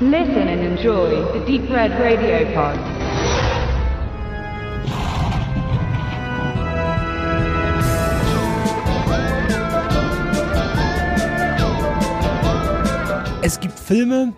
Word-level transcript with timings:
Listen 0.00 0.48
and 0.48 0.60
enjoy 0.60 1.22
the 1.32 1.38
Deep 1.46 1.70
Red 1.70 1.92
Radio 1.92 2.44
Pod. 2.52 2.76
Es 13.42 13.60
gibt 13.60 13.78
Filme, 13.78 14.32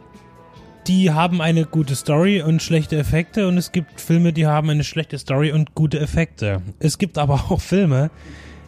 die 0.86 1.10
haben 1.10 1.40
eine 1.40 1.64
gute 1.64 1.96
Story 1.96 2.42
und 2.42 2.62
schlechte 2.62 2.98
Effekte 2.98 3.48
und 3.48 3.56
es 3.56 3.73
gibt 3.73 3.98
Filme, 3.98 4.34
die 4.34 4.46
haben 4.46 4.68
eine 4.68 4.84
schlechte 4.84 5.18
Story 5.18 5.52
und 5.52 5.74
gute 5.74 5.98
Effekte. 5.98 6.60
Es 6.80 6.98
gibt 6.98 7.16
aber 7.16 7.46
auch 7.48 7.62
Filme, 7.62 8.10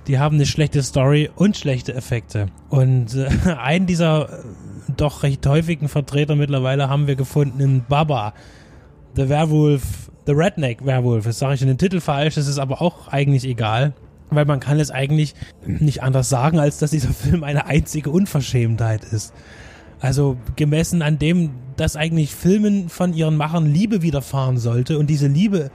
die 0.06 0.18
haben 0.18 0.36
eine 0.36 0.46
schlechte 0.46 0.82
Story 0.82 1.28
und 1.36 1.54
schlechte 1.54 1.94
Effekte. 1.94 2.46
Und 2.70 3.14
äh, 3.14 3.28
einen 3.60 3.86
dieser 3.86 4.42
doch 5.00 5.22
recht 5.22 5.46
häufigen 5.46 5.88
Vertreter 5.88 6.36
mittlerweile 6.36 6.88
haben 6.88 7.06
wir 7.06 7.16
gefunden 7.16 7.60
in 7.60 7.84
Baba, 7.88 8.34
The 9.16 9.28
Werewolf, 9.28 10.10
The 10.26 10.32
Redneck 10.32 10.84
Werewolf. 10.84 11.24
Das 11.24 11.38
sage 11.38 11.54
ich 11.54 11.62
in 11.62 11.68
den 11.68 11.78
Titel 11.78 12.00
falsch, 12.00 12.34
das 12.34 12.46
ist 12.46 12.58
aber 12.58 12.82
auch 12.82 13.08
eigentlich 13.08 13.44
egal. 13.44 13.94
Weil 14.30 14.44
man 14.44 14.60
kann 14.60 14.78
es 14.78 14.90
eigentlich 14.90 15.34
nicht 15.64 16.02
anders 16.02 16.28
sagen, 16.28 16.58
als 16.58 16.78
dass 16.78 16.90
dieser 16.90 17.08
Film 17.14 17.44
eine 17.44 17.66
einzige 17.66 18.10
Unverschämtheit 18.10 19.04
ist. 19.04 19.32
Also 20.00 20.36
gemessen 20.54 21.02
an 21.02 21.18
dem, 21.18 21.50
dass 21.76 21.96
eigentlich 21.96 22.34
Filmen 22.34 22.88
von 22.88 23.14
ihren 23.14 23.36
Machern 23.36 23.66
Liebe 23.66 24.02
widerfahren 24.02 24.58
sollte 24.58 24.98
und 24.98 25.08
diese 25.08 25.26
Liebe, 25.26 25.70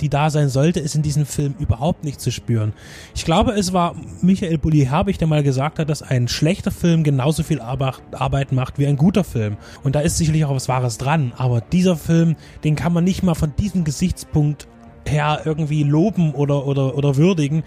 die 0.00 0.08
da 0.08 0.30
sein 0.30 0.48
sollte, 0.48 0.80
ist 0.80 0.94
in 0.94 1.02
diesem 1.02 1.26
Film 1.26 1.54
überhaupt 1.58 2.04
nicht 2.04 2.20
zu 2.20 2.30
spüren. 2.30 2.72
Ich 3.14 3.24
glaube, 3.24 3.52
es 3.52 3.72
war 3.72 3.94
Michael 4.22 4.58
Bulli-Herbig, 4.58 5.18
der 5.18 5.28
mal 5.28 5.42
gesagt 5.42 5.78
hat, 5.78 5.88
dass 5.88 6.02
ein 6.02 6.28
schlechter 6.28 6.70
Film 6.70 7.04
genauso 7.04 7.42
viel 7.42 7.60
Arbeit 7.60 8.52
macht 8.52 8.78
wie 8.78 8.86
ein 8.86 8.96
guter 8.96 9.24
Film. 9.24 9.56
Und 9.82 9.94
da 9.94 10.00
ist 10.00 10.18
sicherlich 10.18 10.44
auch 10.44 10.54
was 10.54 10.68
Wahres 10.68 10.98
dran. 10.98 11.32
Aber 11.36 11.60
dieser 11.60 11.96
Film, 11.96 12.36
den 12.64 12.76
kann 12.76 12.92
man 12.92 13.04
nicht 13.04 13.22
mal 13.22 13.34
von 13.34 13.54
diesem 13.56 13.84
Gesichtspunkt 13.84 14.66
her 15.06 15.42
irgendwie 15.44 15.82
loben 15.82 16.32
oder, 16.32 16.66
oder, 16.66 16.96
oder 16.96 17.16
würdigen, 17.16 17.62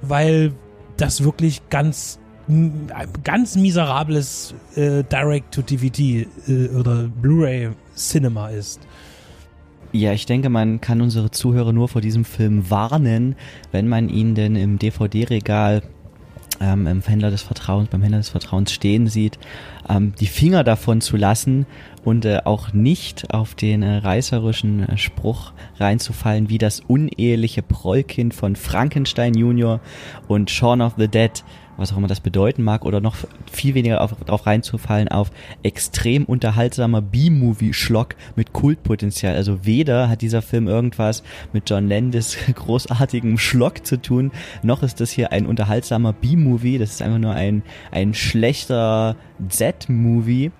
weil 0.00 0.52
das 0.96 1.22
wirklich 1.22 1.68
ganz 1.70 2.18
ganz 3.22 3.56
miserables 3.56 4.54
äh, 4.74 5.04
Direct-to-DVD 5.04 6.26
äh, 6.48 6.68
oder 6.70 7.08
Blu-ray-Cinema 7.20 8.48
ist. 8.48 8.80
Ja, 9.92 10.14
ich 10.14 10.24
denke, 10.24 10.48
man 10.48 10.80
kann 10.80 11.02
unsere 11.02 11.30
Zuhörer 11.30 11.74
nur 11.74 11.86
vor 11.86 12.00
diesem 12.00 12.24
Film 12.24 12.70
warnen, 12.70 13.36
wenn 13.72 13.88
man 13.88 14.08
ihn 14.08 14.34
denn 14.34 14.56
im 14.56 14.78
DVD-Regal 14.78 15.82
ähm, 16.62 16.86
im 16.86 17.02
Händler 17.02 17.30
des 17.30 17.42
Vertrauens, 17.42 17.90
beim 17.90 18.00
Händler 18.00 18.18
des 18.18 18.30
Vertrauens 18.30 18.72
stehen 18.72 19.06
sieht, 19.06 19.38
ähm, 19.88 20.14
die 20.18 20.26
Finger 20.26 20.64
davon 20.64 21.02
zu 21.02 21.18
lassen 21.18 21.66
und 22.04 22.24
äh, 22.24 22.40
auch 22.44 22.72
nicht 22.72 23.34
auf 23.34 23.54
den 23.54 23.82
äh, 23.82 23.96
reißerischen 23.98 24.88
äh, 24.88 24.96
Spruch 24.96 25.52
reinzufallen, 25.78 26.48
wie 26.48 26.58
das 26.58 26.80
uneheliche 26.80 27.62
Prollkind 27.62 28.32
von 28.32 28.56
Frankenstein 28.56 29.34
Jr. 29.34 29.80
und 30.26 30.50
Shaun 30.50 30.80
of 30.80 30.94
the 30.96 31.08
Dead 31.08 31.44
was 31.82 31.92
auch 31.92 31.98
immer 31.98 32.08
das 32.08 32.20
bedeuten 32.20 32.62
mag, 32.62 32.84
oder 32.84 33.00
noch 33.00 33.16
viel 33.50 33.74
weniger 33.74 34.00
auf, 34.00 34.14
darauf 34.24 34.46
reinzufallen 34.46 35.08
auf 35.08 35.30
extrem 35.62 36.24
unterhaltsamer 36.24 37.02
B-Movie-Schlock 37.02 38.14
mit 38.36 38.52
Kultpotenzial. 38.52 39.34
Also 39.34 39.66
weder 39.66 40.08
hat 40.08 40.22
dieser 40.22 40.42
Film 40.42 40.68
irgendwas 40.68 41.22
mit 41.52 41.68
John 41.68 41.88
Landis 41.88 42.38
großartigem 42.54 43.36
Schlock 43.38 43.86
zu 43.86 44.00
tun, 44.00 44.32
noch 44.62 44.82
ist 44.82 45.00
das 45.00 45.10
hier 45.10 45.32
ein 45.32 45.46
unterhaltsamer 45.46 46.12
B-Movie. 46.12 46.78
Das 46.78 46.92
ist 46.92 47.02
einfach 47.02 47.18
nur 47.18 47.34
ein, 47.34 47.62
ein 47.90 48.14
schlechter 48.14 49.16
Z-Movie 49.48 50.52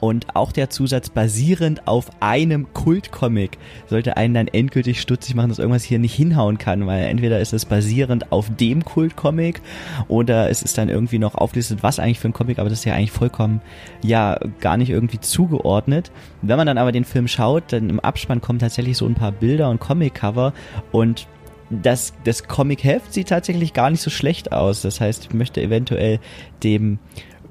und 0.00 0.34
auch 0.34 0.52
der 0.52 0.70
Zusatz 0.70 1.10
basierend 1.10 1.86
auf 1.86 2.10
einem 2.20 2.72
Kultcomic 2.72 3.58
sollte 3.86 4.16
einen 4.16 4.34
dann 4.34 4.48
endgültig 4.48 5.00
stutzig 5.00 5.34
machen, 5.34 5.50
dass 5.50 5.58
irgendwas 5.58 5.84
hier 5.84 5.98
nicht 5.98 6.14
hinhauen 6.14 6.58
kann, 6.58 6.86
weil 6.86 7.04
entweder 7.04 7.38
ist 7.40 7.52
es 7.52 7.66
basierend 7.66 8.32
auf 8.32 8.48
dem 8.56 8.84
Kultcomic 8.84 9.60
oder 10.08 10.50
es 10.50 10.62
ist 10.62 10.78
dann 10.78 10.88
irgendwie 10.88 11.18
noch 11.18 11.34
aufgelistet, 11.34 11.82
was 11.82 11.98
eigentlich 11.98 12.18
für 12.18 12.28
ein 12.28 12.32
Comic, 12.32 12.58
aber 12.58 12.70
das 12.70 12.80
ist 12.80 12.84
ja 12.84 12.94
eigentlich 12.94 13.12
vollkommen, 13.12 13.60
ja, 14.02 14.38
gar 14.60 14.76
nicht 14.76 14.90
irgendwie 14.90 15.20
zugeordnet. 15.20 16.10
Wenn 16.42 16.56
man 16.56 16.66
dann 16.66 16.78
aber 16.78 16.92
den 16.92 17.04
Film 17.04 17.28
schaut, 17.28 17.72
dann 17.72 17.90
im 17.90 18.00
Abspann 18.00 18.40
kommen 18.40 18.58
tatsächlich 18.58 18.96
so 18.96 19.06
ein 19.06 19.14
paar 19.14 19.32
Bilder 19.32 19.70
und 19.70 19.80
Comic-Cover 19.80 20.52
und 20.92 21.26
das, 21.70 22.14
das 22.24 22.48
Comic-Heft 22.48 23.12
sieht 23.12 23.28
tatsächlich 23.28 23.72
gar 23.72 23.90
nicht 23.90 24.00
so 24.00 24.10
schlecht 24.10 24.52
aus. 24.52 24.82
Das 24.82 25.00
heißt, 25.00 25.26
ich 25.26 25.34
möchte 25.34 25.62
eventuell 25.62 26.18
dem 26.64 26.98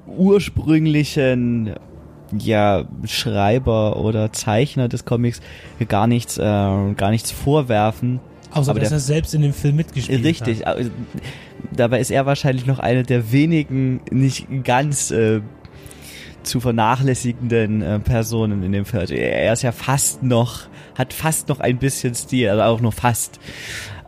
ursprünglichen 0.06 1.74
ja 2.36 2.84
Schreiber 3.04 3.96
oder 3.96 4.32
Zeichner 4.32 4.88
des 4.88 5.04
Comics 5.04 5.40
gar 5.88 6.06
nichts 6.06 6.38
äh, 6.38 6.42
gar 6.42 7.10
nichts 7.10 7.30
vorwerfen. 7.30 8.20
Außer 8.52 8.70
aber 8.70 8.80
dass 8.80 8.88
der, 8.88 8.98
er 8.98 9.00
selbst 9.00 9.34
in 9.34 9.42
dem 9.42 9.52
Film 9.52 9.76
mitgespielt 9.76 10.24
richtig, 10.24 10.66
hat. 10.66 10.76
Richtig. 10.78 10.92
Dabei 11.72 12.00
ist 12.00 12.10
er 12.10 12.26
wahrscheinlich 12.26 12.66
noch 12.66 12.78
einer 12.78 13.04
der 13.04 13.30
wenigen 13.30 14.00
nicht 14.10 14.46
ganz 14.64 15.10
äh, 15.10 15.40
zu 16.42 16.60
vernachlässigenden 16.60 17.82
äh, 17.82 17.98
Personen 18.00 18.62
in 18.62 18.72
dem 18.72 18.84
Film. 18.84 19.00
Also 19.00 19.14
er 19.14 19.52
ist 19.52 19.62
ja 19.62 19.72
fast 19.72 20.22
noch, 20.22 20.62
hat 20.96 21.12
fast 21.12 21.48
noch 21.48 21.60
ein 21.60 21.78
bisschen 21.78 22.14
Stil, 22.14 22.48
also 22.48 22.62
auch 22.62 22.80
nur 22.80 22.92
fast. 22.92 23.38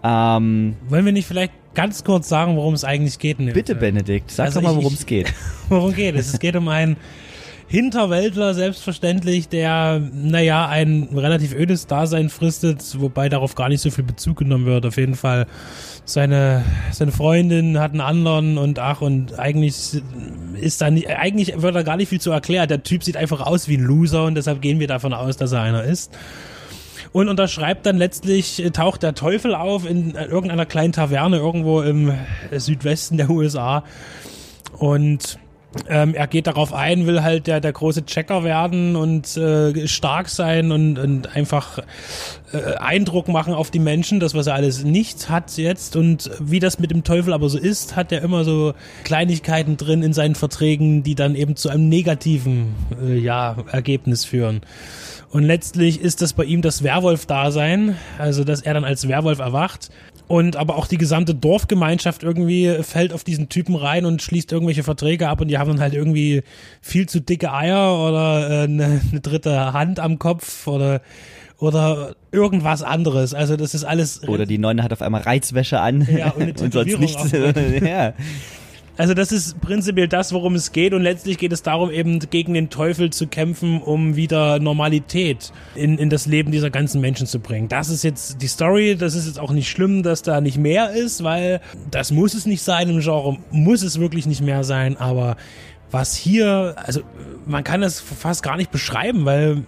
Ähm, 0.02 0.76
Wollen 0.88 1.04
wir 1.04 1.12
nicht 1.12 1.28
vielleicht 1.28 1.52
ganz 1.74 2.04
kurz 2.04 2.28
sagen, 2.28 2.56
worum 2.56 2.74
es 2.74 2.84
eigentlich 2.84 3.18
geht? 3.18 3.38
Bitte, 3.38 3.76
Film? 3.76 3.78
Benedikt, 3.78 4.30
sag 4.30 4.46
also 4.46 4.60
doch 4.60 4.68
mal, 4.68 4.76
worum 4.76 4.94
es 4.94 5.06
geht. 5.06 5.32
worum 5.68 5.94
geht 5.94 6.16
es? 6.16 6.32
Es 6.32 6.38
geht 6.38 6.56
um 6.56 6.68
einen 6.68 6.96
Hinterwäldler 7.72 8.52
selbstverständlich, 8.52 9.48
der, 9.48 9.98
naja, 10.12 10.68
ein 10.68 11.08
relativ 11.14 11.54
ödes 11.54 11.86
Dasein 11.86 12.28
fristet, 12.28 13.00
wobei 13.00 13.30
darauf 13.30 13.54
gar 13.54 13.70
nicht 13.70 13.80
so 13.80 13.90
viel 13.90 14.04
Bezug 14.04 14.36
genommen 14.40 14.66
wird. 14.66 14.84
Auf 14.84 14.98
jeden 14.98 15.14
Fall 15.14 15.46
seine, 16.04 16.66
seine 16.90 17.12
Freundin 17.12 17.80
hat 17.80 17.92
einen 17.92 18.02
anderen 18.02 18.58
und 18.58 18.78
ach, 18.78 19.00
und 19.00 19.38
eigentlich 19.38 20.02
ist 20.60 20.82
da 20.82 20.90
nicht, 20.90 21.08
eigentlich 21.08 21.62
wird 21.62 21.74
da 21.74 21.82
gar 21.82 21.96
nicht 21.96 22.10
viel 22.10 22.20
zu 22.20 22.30
erklären. 22.30 22.68
Der 22.68 22.82
Typ 22.82 23.04
sieht 23.04 23.16
einfach 23.16 23.40
aus 23.40 23.68
wie 23.68 23.78
ein 23.78 23.84
Loser 23.84 24.26
und 24.26 24.34
deshalb 24.34 24.60
gehen 24.60 24.78
wir 24.78 24.86
davon 24.86 25.14
aus, 25.14 25.38
dass 25.38 25.52
er 25.52 25.62
einer 25.62 25.82
ist 25.82 26.12
und 27.12 27.30
unterschreibt 27.30 27.86
dann 27.86 27.96
letztlich, 27.96 28.62
taucht 28.74 29.02
der 29.02 29.14
Teufel 29.14 29.54
auf 29.54 29.88
in 29.88 30.10
irgendeiner 30.10 30.66
kleinen 30.66 30.92
Taverne 30.92 31.38
irgendwo 31.38 31.80
im 31.80 32.12
Südwesten 32.54 33.16
der 33.16 33.30
USA 33.30 33.82
und 34.76 35.38
ähm, 35.88 36.14
er 36.14 36.26
geht 36.26 36.46
darauf 36.46 36.72
ein, 36.72 37.06
will 37.06 37.22
halt 37.22 37.46
der, 37.46 37.60
der 37.60 37.72
große 37.72 38.04
Checker 38.04 38.44
werden 38.44 38.96
und 38.96 39.36
äh, 39.36 39.86
stark 39.88 40.28
sein 40.28 40.70
und, 40.70 40.98
und 40.98 41.34
einfach 41.34 41.78
äh, 42.52 42.74
Eindruck 42.76 43.28
machen 43.28 43.54
auf 43.54 43.70
die 43.70 43.78
Menschen, 43.78 44.20
das 44.20 44.34
was 44.34 44.46
er 44.46 44.54
alles 44.54 44.84
nicht 44.84 45.30
hat 45.30 45.56
jetzt 45.56 45.96
und 45.96 46.30
wie 46.40 46.58
das 46.58 46.78
mit 46.78 46.90
dem 46.90 47.04
Teufel 47.04 47.32
aber 47.32 47.48
so 47.48 47.58
ist, 47.58 47.96
hat 47.96 48.12
er 48.12 48.22
immer 48.22 48.44
so 48.44 48.74
Kleinigkeiten 49.04 49.76
drin 49.76 50.02
in 50.02 50.12
seinen 50.12 50.34
Verträgen, 50.34 51.02
die 51.02 51.14
dann 51.14 51.34
eben 51.34 51.56
zu 51.56 51.68
einem 51.70 51.88
negativen 51.88 52.74
äh, 53.02 53.18
ja, 53.18 53.56
Ergebnis 53.70 54.24
führen. 54.24 54.60
Und 55.30 55.44
letztlich 55.44 56.02
ist 56.02 56.20
das 56.20 56.34
bei 56.34 56.44
ihm 56.44 56.60
das 56.60 56.82
Werwolf-Dasein, 56.82 57.96
also 58.18 58.44
dass 58.44 58.60
er 58.60 58.74
dann 58.74 58.84
als 58.84 59.08
Werwolf 59.08 59.38
erwacht 59.38 59.88
und 60.32 60.56
aber 60.56 60.78
auch 60.78 60.86
die 60.86 60.96
gesamte 60.96 61.34
Dorfgemeinschaft 61.34 62.22
irgendwie 62.22 62.78
fällt 62.80 63.12
auf 63.12 63.22
diesen 63.22 63.50
Typen 63.50 63.74
rein 63.74 64.06
und 64.06 64.22
schließt 64.22 64.50
irgendwelche 64.50 64.82
Verträge 64.82 65.28
ab 65.28 65.42
und 65.42 65.48
die 65.48 65.58
haben 65.58 65.68
dann 65.68 65.80
halt 65.80 65.92
irgendwie 65.92 66.42
viel 66.80 67.06
zu 67.06 67.20
dicke 67.20 67.52
Eier 67.52 67.98
oder 67.98 68.48
äh, 68.48 68.64
eine, 68.64 69.02
eine 69.10 69.20
dritte 69.20 69.74
Hand 69.74 70.00
am 70.00 70.18
Kopf 70.18 70.66
oder 70.66 71.02
oder 71.58 72.16
irgendwas 72.30 72.82
anderes. 72.82 73.34
Also 73.34 73.56
das 73.56 73.74
ist 73.74 73.84
alles. 73.84 74.26
Oder 74.26 74.46
die 74.46 74.56
Neune 74.56 74.82
hat 74.82 74.94
auf 74.94 75.02
einmal 75.02 75.20
Reizwäsche 75.20 75.80
an 75.80 76.08
ja, 76.10 76.30
und, 76.30 76.58
und 76.62 76.72
sonst 76.72 76.98
nichts. 76.98 77.30
ja. 77.82 78.14
Also 78.98 79.14
das 79.14 79.32
ist 79.32 79.60
prinzipiell 79.60 80.08
das, 80.08 80.32
worum 80.32 80.54
es 80.54 80.72
geht. 80.72 80.92
Und 80.92 81.02
letztlich 81.02 81.38
geht 81.38 81.52
es 81.52 81.62
darum, 81.62 81.90
eben 81.90 82.18
gegen 82.18 82.54
den 82.54 82.68
Teufel 82.68 83.10
zu 83.10 83.26
kämpfen, 83.26 83.80
um 83.80 84.16
wieder 84.16 84.58
Normalität 84.58 85.52
in, 85.74 85.98
in 85.98 86.10
das 86.10 86.26
Leben 86.26 86.52
dieser 86.52 86.70
ganzen 86.70 87.00
Menschen 87.00 87.26
zu 87.26 87.40
bringen. 87.40 87.68
Das 87.68 87.88
ist 87.88 88.02
jetzt 88.02 88.42
die 88.42 88.48
Story, 88.48 88.96
das 88.96 89.14
ist 89.14 89.26
jetzt 89.26 89.38
auch 89.38 89.52
nicht 89.52 89.70
schlimm, 89.70 90.02
dass 90.02 90.22
da 90.22 90.40
nicht 90.40 90.58
mehr 90.58 90.90
ist, 90.90 91.24
weil 91.24 91.60
das 91.90 92.10
muss 92.10 92.34
es 92.34 92.44
nicht 92.44 92.62
sein. 92.62 92.88
Im 92.90 93.00
Genre, 93.00 93.38
muss 93.50 93.82
es 93.82 93.98
wirklich 93.98 94.26
nicht 94.26 94.42
mehr 94.42 94.64
sein, 94.64 94.96
aber 94.98 95.36
was 95.90 96.14
hier, 96.14 96.74
also 96.76 97.00
man 97.46 97.64
kann 97.64 97.80
das 97.80 98.00
fast 98.00 98.42
gar 98.42 98.56
nicht 98.56 98.70
beschreiben, 98.70 99.24
weil 99.24 99.64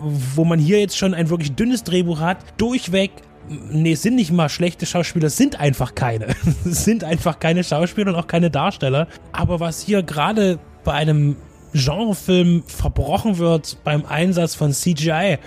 wo 0.00 0.44
man 0.44 0.58
hier 0.58 0.80
jetzt 0.80 0.98
schon 0.98 1.14
ein 1.14 1.30
wirklich 1.30 1.54
dünnes 1.54 1.84
Drehbuch 1.84 2.20
hat, 2.20 2.38
durchweg 2.58 3.10
nee, 3.48 3.94
sind 3.94 4.16
nicht 4.16 4.32
mal 4.32 4.48
schlechte 4.48 4.86
Schauspieler, 4.86 5.30
sind 5.30 5.60
einfach 5.60 5.94
keine. 5.94 6.28
sind 6.64 7.04
einfach 7.04 7.38
keine 7.40 7.64
Schauspieler 7.64 8.12
und 8.12 8.16
auch 8.16 8.26
keine 8.26 8.50
Darsteller. 8.50 9.08
Aber 9.32 9.60
was 9.60 9.82
hier 9.82 10.02
gerade 10.02 10.58
bei 10.84 10.92
einem 10.92 11.36
Genrefilm 11.72 12.62
verbrochen 12.66 13.38
wird 13.38 13.78
beim 13.84 14.06
Einsatz 14.06 14.54
von 14.54 14.72
CGI, 14.72 15.38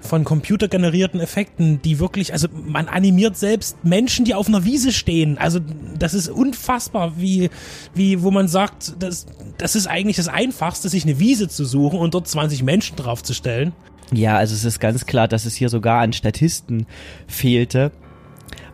von 0.00 0.24
computergenerierten 0.24 1.20
Effekten, 1.20 1.82
die 1.82 1.98
wirklich, 1.98 2.32
also 2.32 2.48
man 2.52 2.88
animiert 2.88 3.36
selbst 3.36 3.84
Menschen, 3.84 4.24
die 4.24 4.34
auf 4.34 4.48
einer 4.48 4.64
Wiese 4.64 4.92
stehen. 4.92 5.38
Also 5.38 5.60
das 5.98 6.14
ist 6.14 6.28
unfassbar, 6.28 7.14
wie, 7.18 7.50
wie, 7.94 8.22
wo 8.22 8.30
man 8.30 8.48
sagt, 8.48 8.94
das, 8.98 9.26
das 9.58 9.76
ist 9.76 9.86
eigentlich 9.86 10.16
das 10.16 10.28
Einfachste, 10.28 10.88
sich 10.88 11.04
eine 11.04 11.18
Wiese 11.18 11.48
zu 11.48 11.64
suchen 11.64 11.98
und 11.98 12.14
dort 12.14 12.28
20 12.28 12.62
Menschen 12.62 12.96
draufzustellen. 12.96 13.72
Ja, 14.12 14.36
also 14.36 14.54
es 14.54 14.64
ist 14.64 14.80
ganz 14.80 15.06
klar, 15.06 15.28
dass 15.28 15.44
es 15.44 15.54
hier 15.54 15.68
sogar 15.68 16.00
an 16.00 16.12
Statisten 16.12 16.86
fehlte. 17.26 17.92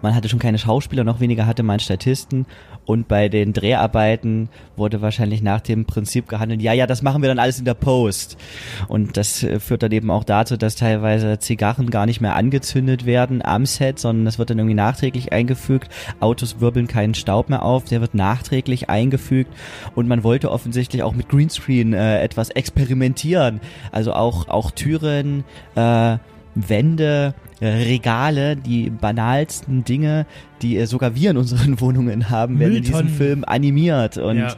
Man 0.02 0.14
hatte 0.14 0.28
schon 0.28 0.38
keine 0.38 0.58
Schauspieler, 0.58 1.04
noch 1.04 1.20
weniger 1.20 1.46
hatte 1.46 1.62
man 1.62 1.80
Statisten. 1.80 2.46
Und 2.84 3.08
bei 3.08 3.28
den 3.28 3.52
Dreharbeiten 3.52 4.48
wurde 4.76 5.02
wahrscheinlich 5.02 5.42
nach 5.42 5.60
dem 5.60 5.86
Prinzip 5.86 6.28
gehandelt, 6.28 6.62
ja, 6.62 6.72
ja, 6.72 6.86
das 6.86 7.02
machen 7.02 7.20
wir 7.20 7.28
dann 7.28 7.40
alles 7.40 7.58
in 7.58 7.64
der 7.64 7.74
Post. 7.74 8.36
Und 8.86 9.16
das 9.16 9.42
äh, 9.42 9.58
führt 9.58 9.82
dann 9.82 9.90
eben 9.90 10.10
auch 10.10 10.22
dazu, 10.22 10.56
dass 10.56 10.76
teilweise 10.76 11.38
Zigarren 11.40 11.90
gar 11.90 12.06
nicht 12.06 12.20
mehr 12.20 12.36
angezündet 12.36 13.04
werden 13.04 13.44
am 13.44 13.66
Set, 13.66 13.98
sondern 13.98 14.24
das 14.24 14.38
wird 14.38 14.50
dann 14.50 14.58
irgendwie 14.58 14.74
nachträglich 14.74 15.32
eingefügt. 15.32 15.90
Autos 16.20 16.60
wirbeln 16.60 16.86
keinen 16.86 17.14
Staub 17.14 17.48
mehr 17.48 17.64
auf, 17.64 17.84
der 17.84 18.00
wird 18.00 18.14
nachträglich 18.14 18.88
eingefügt. 18.88 19.52
Und 19.96 20.06
man 20.06 20.22
wollte 20.22 20.52
offensichtlich 20.52 21.02
auch 21.02 21.14
mit 21.14 21.28
Greenscreen 21.28 21.92
äh, 21.92 22.22
etwas 22.22 22.50
experimentieren. 22.50 23.60
Also 23.90 24.12
auch, 24.12 24.48
auch 24.48 24.70
Türen, 24.70 25.44
äh, 25.74 26.18
Wände, 26.56 27.34
äh, 27.60 27.66
Regale, 27.66 28.56
die 28.56 28.90
banalsten 28.90 29.84
Dinge, 29.84 30.26
die 30.62 30.78
äh, 30.78 30.86
sogar 30.86 31.14
wir 31.14 31.30
in 31.30 31.36
unseren 31.36 31.80
Wohnungen 31.80 32.30
haben, 32.30 32.58
werden 32.58 32.76
in 32.76 32.82
diesem 32.82 33.08
Film 33.08 33.44
animiert 33.46 34.16
und 34.16 34.38
ja. 34.38 34.54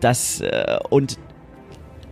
das 0.00 0.40
äh, 0.40 0.78
und 0.90 1.18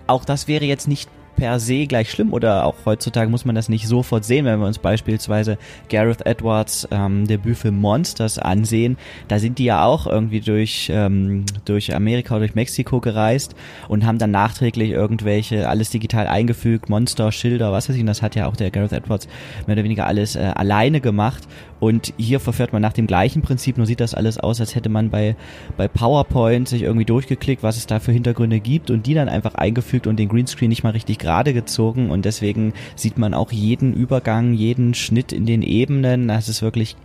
auch 0.06 0.24
das 0.24 0.46
wäre 0.46 0.64
jetzt 0.64 0.86
nicht 0.86 1.10
per 1.36 1.60
se 1.60 1.86
gleich 1.86 2.10
schlimm 2.10 2.32
oder 2.32 2.64
auch 2.64 2.74
heutzutage 2.84 3.30
muss 3.30 3.44
man 3.44 3.54
das 3.54 3.68
nicht 3.68 3.86
sofort 3.86 4.24
sehen, 4.24 4.44
wenn 4.44 4.58
wir 4.58 4.66
uns 4.66 4.78
beispielsweise 4.78 5.58
Gareth 5.88 6.24
Edwards 6.26 6.88
ähm, 6.90 7.26
Debütfilm 7.26 7.76
Monsters 7.76 8.38
ansehen. 8.38 8.96
Da 9.28 9.38
sind 9.38 9.58
die 9.58 9.64
ja 9.64 9.84
auch 9.84 10.06
irgendwie 10.06 10.40
durch, 10.40 10.90
ähm, 10.92 11.44
durch 11.64 11.94
Amerika 11.94 12.34
oder 12.34 12.46
durch 12.46 12.54
Mexiko 12.54 13.00
gereist 13.00 13.54
und 13.88 14.04
haben 14.04 14.18
dann 14.18 14.30
nachträglich 14.30 14.90
irgendwelche, 14.90 15.68
alles 15.68 15.90
digital 15.90 16.26
eingefügt, 16.26 16.88
Monster, 16.88 17.30
Schilder, 17.32 17.72
was 17.72 17.88
weiß 17.88 17.96
ich, 17.96 18.00
und 18.00 18.06
das 18.06 18.22
hat 18.22 18.34
ja 18.34 18.46
auch 18.46 18.56
der 18.56 18.70
Gareth 18.70 18.92
Edwards 18.92 19.28
mehr 19.66 19.76
oder 19.76 19.84
weniger 19.84 20.06
alles 20.06 20.36
äh, 20.36 20.52
alleine 20.54 21.00
gemacht 21.00 21.46
und 21.78 22.14
hier 22.16 22.40
verfährt 22.40 22.72
man 22.72 22.82
nach 22.82 22.92
dem 22.92 23.06
gleichen 23.06 23.42
Prinzip, 23.42 23.76
nur 23.76 23.86
sieht 23.86 24.00
das 24.00 24.14
alles 24.14 24.38
aus, 24.38 24.60
als 24.60 24.74
hätte 24.74 24.88
man 24.88 25.10
bei, 25.10 25.36
bei 25.76 25.88
PowerPoint 25.88 26.68
sich 26.68 26.82
irgendwie 26.82 27.04
durchgeklickt, 27.04 27.62
was 27.62 27.76
es 27.76 27.86
da 27.86 28.00
für 28.00 28.12
Hintergründe 28.12 28.60
gibt 28.60 28.90
und 28.90 29.06
die 29.06 29.14
dann 29.14 29.28
einfach 29.28 29.54
eingefügt 29.54 30.06
und 30.06 30.18
den 30.18 30.28
Greenscreen 30.28 30.68
nicht 30.68 30.84
mal 30.84 30.90
richtig 30.90 31.18
gerade 31.18 31.52
gezogen 31.52 32.10
und 32.10 32.24
deswegen 32.24 32.72
sieht 32.94 33.18
man 33.18 33.34
auch 33.34 33.52
jeden 33.52 33.92
Übergang, 33.92 34.54
jeden 34.54 34.94
Schnitt 34.94 35.32
in 35.32 35.46
den 35.46 35.62
Ebenen. 35.62 36.28
Das 36.28 36.48
ist 36.48 36.62
wirklich 36.62 36.96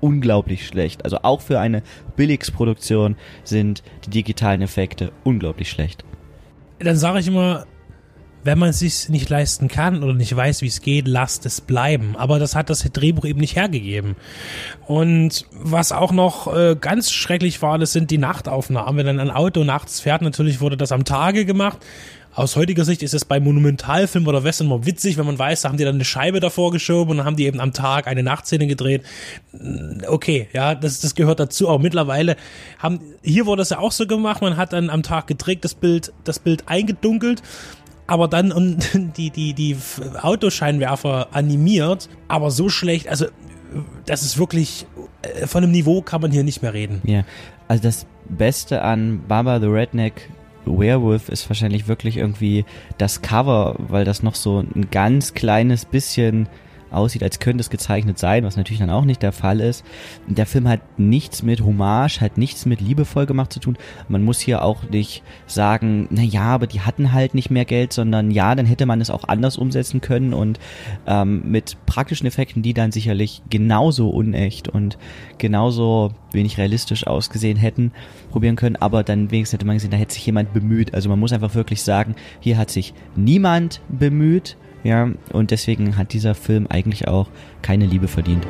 unglaublich 0.00 0.66
schlecht. 0.66 1.04
Also 1.04 1.18
auch 1.22 1.40
für 1.40 1.58
eine 1.58 1.82
Billigsproduktion 2.16 3.16
sind 3.42 3.82
die 4.04 4.10
digitalen 4.10 4.60
Effekte 4.60 5.12
unglaublich 5.24 5.70
schlecht. 5.70 6.04
Dann 6.78 6.96
sage 6.96 7.20
ich 7.20 7.28
immer, 7.28 7.64
wenn 8.44 8.58
man 8.58 8.68
es 8.68 8.78
sich 8.78 9.08
nicht 9.08 9.28
leisten 9.30 9.68
kann 9.68 10.02
oder 10.02 10.14
nicht 10.14 10.34
weiß, 10.34 10.62
wie 10.62 10.66
es 10.66 10.82
geht, 10.82 11.08
lasst 11.08 11.46
es 11.46 11.60
bleiben. 11.60 12.14
Aber 12.16 12.38
das 12.38 12.54
hat 12.54 12.70
das 12.70 12.84
Drehbuch 12.84 13.24
eben 13.24 13.40
nicht 13.40 13.56
hergegeben. 13.56 14.16
Und 14.86 15.46
was 15.52 15.92
auch 15.92 16.12
noch 16.12 16.54
äh, 16.54 16.76
ganz 16.78 17.10
schrecklich 17.10 17.62
war, 17.62 17.78
das 17.78 17.92
sind 17.92 18.10
die 18.10 18.18
Nachtaufnahmen. 18.18 18.96
Wenn 18.98 19.06
dann 19.06 19.20
ein 19.20 19.30
Auto 19.30 19.64
nachts 19.64 20.00
fährt, 20.00 20.22
natürlich 20.22 20.60
wurde 20.60 20.76
das 20.76 20.92
am 20.92 21.04
Tage 21.04 21.44
gemacht. 21.46 21.78
Aus 22.36 22.56
heutiger 22.56 22.84
Sicht 22.84 23.04
ist 23.04 23.14
es 23.14 23.24
bei 23.24 23.38
Monumentalfilmen 23.38 24.28
oder 24.28 24.42
Western 24.42 24.66
immer 24.66 24.84
witzig, 24.84 25.16
wenn 25.16 25.24
man 25.26 25.38
weiß, 25.38 25.62
da 25.62 25.68
haben 25.68 25.76
die 25.76 25.84
dann 25.84 25.94
eine 25.94 26.04
Scheibe 26.04 26.40
davor 26.40 26.72
geschoben 26.72 27.12
und 27.12 27.16
dann 27.18 27.26
haben 27.26 27.36
die 27.36 27.46
eben 27.46 27.60
am 27.60 27.72
Tag 27.72 28.08
eine 28.08 28.24
Nachtszene 28.24 28.66
gedreht. 28.66 29.02
Okay, 30.08 30.48
ja, 30.52 30.74
das, 30.74 30.98
das 30.98 31.14
gehört 31.14 31.38
dazu. 31.38 31.68
Aber 31.68 31.78
mittlerweile 31.78 32.36
haben, 32.80 33.00
hier 33.22 33.46
wurde 33.46 33.62
es 33.62 33.70
ja 33.70 33.78
auch 33.78 33.92
so 33.92 34.08
gemacht, 34.08 34.42
man 34.42 34.56
hat 34.56 34.72
dann 34.72 34.90
am 34.90 35.04
Tag 35.04 35.28
gedreht, 35.28 35.64
das 35.64 35.74
Bild, 35.74 36.12
das 36.24 36.40
Bild 36.40 36.64
eingedunkelt 36.68 37.40
aber 38.06 38.28
dann 38.28 38.52
und 38.52 38.88
die, 39.16 39.30
die, 39.30 39.54
die 39.54 39.76
Autoscheinwerfer 40.20 41.28
animiert, 41.32 42.08
aber 42.28 42.50
so 42.50 42.68
schlecht, 42.68 43.08
also 43.08 43.26
das 44.06 44.22
ist 44.22 44.38
wirklich, 44.38 44.86
äh, 45.22 45.46
von 45.46 45.62
einem 45.62 45.72
Niveau 45.72 46.02
kann 46.02 46.20
man 46.20 46.30
hier 46.30 46.44
nicht 46.44 46.62
mehr 46.62 46.74
reden. 46.74 47.00
Ja, 47.04 47.24
also 47.68 47.82
das 47.82 48.06
Beste 48.28 48.82
an 48.82 49.22
Baba 49.26 49.60
the 49.60 49.66
Redneck 49.66 50.28
Werewolf 50.66 51.28
ist 51.28 51.48
wahrscheinlich 51.50 51.88
wirklich 51.88 52.16
irgendwie 52.16 52.64
das 52.96 53.20
Cover, 53.22 53.76
weil 53.78 54.04
das 54.04 54.22
noch 54.22 54.34
so 54.34 54.60
ein 54.60 54.88
ganz 54.90 55.34
kleines 55.34 55.84
bisschen 55.84 56.48
aussieht, 56.94 57.22
als 57.22 57.38
könnte 57.38 57.60
es 57.60 57.70
gezeichnet 57.70 58.18
sein, 58.18 58.44
was 58.44 58.56
natürlich 58.56 58.80
dann 58.80 58.90
auch 58.90 59.04
nicht 59.04 59.22
der 59.22 59.32
Fall 59.32 59.60
ist. 59.60 59.84
Der 60.26 60.46
Film 60.46 60.68
hat 60.68 60.80
nichts 60.98 61.42
mit 61.42 61.60
Hommage, 61.60 62.20
hat 62.20 62.38
nichts 62.38 62.66
mit 62.66 62.80
liebevoll 62.80 63.26
gemacht 63.26 63.52
zu 63.52 63.60
tun. 63.60 63.76
Man 64.08 64.22
muss 64.22 64.40
hier 64.40 64.62
auch 64.62 64.82
nicht 64.90 65.22
sagen, 65.46 66.08
na 66.10 66.22
ja, 66.22 66.42
aber 66.42 66.66
die 66.66 66.80
hatten 66.80 67.12
halt 67.12 67.34
nicht 67.34 67.50
mehr 67.50 67.64
Geld, 67.64 67.92
sondern 67.92 68.30
ja, 68.30 68.54
dann 68.54 68.66
hätte 68.66 68.86
man 68.86 69.00
es 69.00 69.10
auch 69.10 69.24
anders 69.24 69.56
umsetzen 69.56 70.00
können 70.00 70.34
und 70.34 70.58
ähm, 71.06 71.42
mit 71.50 71.76
praktischen 71.86 72.26
Effekten, 72.26 72.62
die 72.62 72.74
dann 72.74 72.92
sicherlich 72.92 73.42
genauso 73.50 74.10
unecht 74.10 74.68
und 74.68 74.98
genauso 75.38 76.12
wenig 76.32 76.58
realistisch 76.58 77.06
ausgesehen 77.06 77.56
hätten, 77.56 77.92
probieren 78.30 78.56
können, 78.56 78.76
aber 78.76 79.02
dann 79.02 79.30
wenigstens 79.30 79.58
hätte 79.58 79.66
man 79.66 79.76
gesehen, 79.76 79.90
da 79.90 79.96
hätte 79.96 80.14
sich 80.14 80.26
jemand 80.26 80.52
bemüht. 80.52 80.94
Also 80.94 81.08
man 81.08 81.18
muss 81.18 81.32
einfach 81.32 81.54
wirklich 81.54 81.82
sagen, 81.82 82.14
hier 82.40 82.58
hat 82.58 82.70
sich 82.70 82.92
niemand 83.16 83.80
bemüht, 83.88 84.56
ja, 84.84 85.10
und 85.32 85.50
deswegen 85.50 85.96
hat 85.96 86.12
dieser 86.12 86.34
Film 86.34 86.66
eigentlich 86.68 87.08
auch 87.08 87.28
keine 87.62 87.86
Liebe 87.86 88.06
verdient. 88.06 88.46